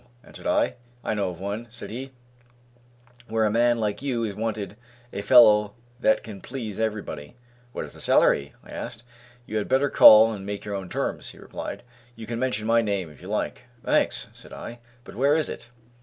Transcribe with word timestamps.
answered 0.23 0.47
I. 0.47 0.77
"I 1.03 1.13
know 1.13 1.29
of 1.29 1.39
one," 1.39 1.67
said 1.69 1.91
he, 1.91 2.11
"where 3.27 3.43
a 3.45 3.51
man 3.51 3.79
like 3.79 4.01
you 4.01 4.23
is 4.23 4.33
wanted 4.33 4.75
a 5.13 5.21
fellow 5.21 5.75
that 5.99 6.23
can 6.23 6.41
please 6.41 6.79
everybody." 6.79 7.35
"What 7.71 7.85
is 7.85 7.93
the 7.93 8.01
salary?" 8.01 8.55
I 8.63 8.71
asked. 8.71 9.03
"You 9.45 9.57
had 9.57 9.69
better 9.69 9.91
call 9.91 10.33
and 10.33 10.43
make 10.43 10.65
your 10.65 10.73
own 10.73 10.89
terms," 10.89 11.29
he 11.29 11.37
replied, 11.37 11.83
"you 12.15 12.25
can 12.25 12.39
mention 12.39 12.65
my 12.65 12.81
name 12.81 13.11
if 13.11 13.21
you 13.21 13.27
like. 13.27 13.65
Thanks!" 13.85 14.27
said 14.33 14.51
I, 14.51 14.79
"but 15.03 15.15
where 15.15 15.35
is 15.35 15.49
it." 15.49 15.69